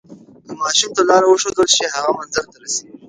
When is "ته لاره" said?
0.95-1.27